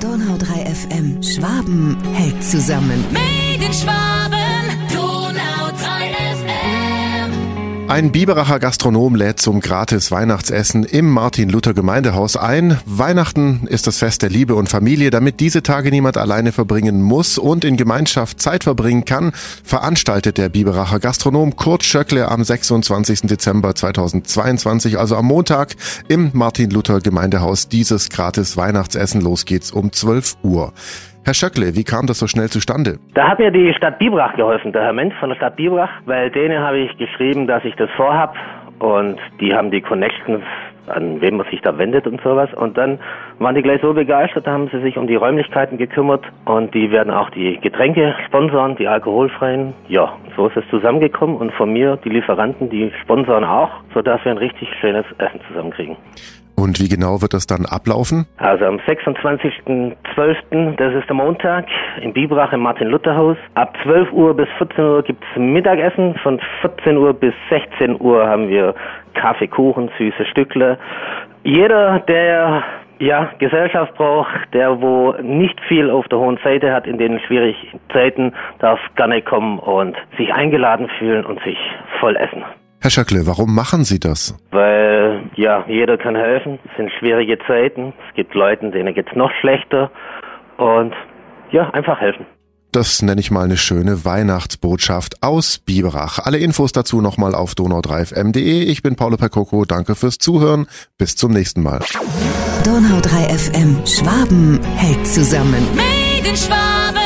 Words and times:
Donau 0.00 0.38
3 0.38 0.64
FM. 0.64 1.22
Schwaben 1.22 1.96
hält 2.14 2.42
zusammen. 2.42 3.04
Made 3.12 3.62
in 3.64 3.72
Schwaben, 3.72 4.19
Ein 7.90 8.12
Biberacher 8.12 8.60
Gastronom 8.60 9.16
lädt 9.16 9.40
zum 9.40 9.58
gratis 9.58 10.12
Weihnachtsessen 10.12 10.84
im 10.84 11.10
Martin-Luther-Gemeindehaus 11.10 12.36
ein. 12.36 12.78
Weihnachten 12.86 13.66
ist 13.66 13.88
das 13.88 13.98
Fest 13.98 14.22
der 14.22 14.30
Liebe 14.30 14.54
und 14.54 14.68
Familie. 14.68 15.10
Damit 15.10 15.40
diese 15.40 15.64
Tage 15.64 15.90
niemand 15.90 16.16
alleine 16.16 16.52
verbringen 16.52 17.02
muss 17.02 17.36
und 17.36 17.64
in 17.64 17.76
Gemeinschaft 17.76 18.40
Zeit 18.40 18.62
verbringen 18.62 19.06
kann, 19.06 19.32
veranstaltet 19.64 20.38
der 20.38 20.50
Biberacher 20.50 21.00
Gastronom 21.00 21.56
Kurt 21.56 21.82
Schöckle 21.82 22.28
am 22.28 22.44
26. 22.44 23.22
Dezember 23.22 23.74
2022, 23.74 24.96
also 24.96 25.16
am 25.16 25.26
Montag, 25.26 25.74
im 26.06 26.30
Martin-Luther-Gemeindehaus 26.32 27.68
dieses 27.68 28.08
gratis 28.08 28.56
Weihnachtsessen. 28.56 29.20
Los 29.20 29.46
geht's 29.46 29.72
um 29.72 29.90
12 29.90 30.36
Uhr. 30.44 30.72
Herr 31.22 31.34
Schöckle, 31.34 31.76
wie 31.76 31.84
kam 31.84 32.06
das 32.06 32.18
so 32.18 32.26
schnell 32.26 32.48
zustande? 32.48 32.98
Da 33.14 33.28
hat 33.28 33.38
mir 33.38 33.50
die 33.50 33.74
Stadt 33.74 33.98
Biberach 33.98 34.34
geholfen, 34.36 34.72
der 34.72 34.82
Herr 34.82 34.94
Mensch 34.94 35.14
von 35.20 35.28
der 35.28 35.36
Stadt 35.36 35.56
Biberach, 35.56 35.90
weil 36.06 36.30
denen 36.30 36.58
habe 36.58 36.78
ich 36.78 36.96
geschrieben, 36.96 37.46
dass 37.46 37.62
ich 37.64 37.74
das 37.76 37.90
vorhab 37.90 38.34
und 38.78 39.18
die 39.38 39.54
haben 39.54 39.70
die 39.70 39.82
Connections, 39.82 40.42
an 40.86 41.20
wen 41.20 41.36
man 41.36 41.46
sich 41.50 41.60
da 41.60 41.76
wendet 41.76 42.06
und 42.06 42.22
sowas. 42.22 42.48
Und 42.54 42.78
dann 42.78 42.98
waren 43.38 43.54
die 43.54 43.62
gleich 43.62 43.82
so 43.82 43.92
begeistert, 43.92 44.46
da 44.46 44.52
haben 44.52 44.70
sie 44.72 44.80
sich 44.80 44.96
um 44.96 45.06
die 45.06 45.14
Räumlichkeiten 45.14 45.76
gekümmert 45.76 46.24
und 46.46 46.72
die 46.74 46.90
werden 46.90 47.12
auch 47.12 47.28
die 47.30 47.58
Getränke 47.58 48.14
sponsern, 48.26 48.76
die 48.76 48.88
alkoholfreien. 48.88 49.74
Ja, 49.88 50.14
so 50.36 50.48
ist 50.48 50.56
es 50.56 50.64
zusammengekommen 50.70 51.36
und 51.36 51.52
von 51.52 51.70
mir, 51.70 51.98
die 52.02 52.08
Lieferanten, 52.08 52.70
die 52.70 52.90
sponsern 53.02 53.44
auch, 53.44 53.70
sodass 53.92 54.24
wir 54.24 54.32
ein 54.32 54.38
richtig 54.38 54.68
schönes 54.80 55.04
Essen 55.18 55.40
zusammenkriegen. 55.48 55.96
Und 56.60 56.78
wie 56.78 56.88
genau 56.88 57.22
wird 57.22 57.32
das 57.32 57.46
dann 57.46 57.64
ablaufen? 57.64 58.26
Also 58.36 58.66
am 58.66 58.76
26.12., 58.76 60.76
das 60.76 60.94
ist 60.94 61.08
der 61.08 61.16
Montag, 61.16 61.66
in 62.02 62.12
Biberach 62.12 62.52
im 62.52 62.60
Martin-Luther-Haus. 62.60 63.38
Ab 63.54 63.76
12 63.82 64.12
Uhr 64.12 64.34
bis 64.34 64.48
14 64.58 64.84
Uhr 64.84 65.02
gibt's 65.02 65.26
Mittagessen. 65.36 66.14
Von 66.22 66.38
14 66.60 66.98
Uhr 66.98 67.14
bis 67.14 67.32
16 67.48 68.00
Uhr 68.00 68.26
haben 68.26 68.48
wir 68.48 68.74
Kaffee, 69.14 69.48
Kuchen, 69.48 69.90
süße 69.96 70.26
Stückle. 70.26 70.78
Jeder, 71.44 72.00
der 72.00 72.62
ja, 73.00 73.30
Gesellschaft 73.38 73.94
braucht, 73.94 74.28
der 74.52 74.82
wo 74.82 75.14
nicht 75.22 75.58
viel 75.66 75.90
auf 75.90 76.06
der 76.08 76.18
hohen 76.18 76.38
Seite 76.44 76.72
hat 76.72 76.86
in 76.86 76.98
den 76.98 77.18
schwierigen 77.20 77.80
Zeiten, 77.92 78.32
darf 78.58 78.78
gerne 78.96 79.22
kommen 79.22 79.58
und 79.58 79.96
sich 80.18 80.32
eingeladen 80.32 80.88
fühlen 80.98 81.24
und 81.24 81.42
sich 81.42 81.56
voll 81.98 82.16
essen. 82.16 82.44
Herr 82.82 82.90
Schöckle, 82.90 83.26
warum 83.26 83.54
machen 83.54 83.84
Sie 83.84 84.00
das? 84.00 84.34
Weil, 84.52 84.99
ja, 85.40 85.64
jeder 85.66 85.96
kann 85.96 86.14
helfen. 86.14 86.58
Es 86.70 86.76
sind 86.76 86.90
schwierige 86.98 87.38
Zeiten. 87.46 87.94
Es 88.08 88.14
gibt 88.14 88.34
Leute, 88.34 88.70
denen 88.70 88.94
geht's 88.94 89.14
noch 89.14 89.30
schlechter. 89.40 89.90
Und 90.58 90.94
ja, 91.50 91.70
einfach 91.70 91.98
helfen. 92.00 92.26
Das 92.72 93.02
nenne 93.02 93.20
ich 93.20 93.32
mal 93.32 93.44
eine 93.44 93.56
schöne 93.56 94.04
Weihnachtsbotschaft 94.04 95.22
aus 95.22 95.58
Biberach. 95.58 96.20
Alle 96.20 96.38
Infos 96.38 96.70
dazu 96.72 97.00
nochmal 97.00 97.34
auf 97.34 97.54
donau3fm.de. 97.54 98.62
Ich 98.64 98.82
bin 98.82 98.94
Paulo 98.94 99.16
Percoco. 99.16 99.64
Danke 99.64 99.96
fürs 99.96 100.18
Zuhören. 100.18 100.66
Bis 100.98 101.16
zum 101.16 101.32
nächsten 101.32 101.62
Mal. 101.62 101.80
Donau 102.64 103.00
3 103.00 103.34
FM. 103.34 103.86
Schwaben 103.86 104.60
hält 104.76 105.04
zusammen. 105.06 105.66
Made 105.74 106.28
in 106.28 106.36
Schwaben. 106.36 106.99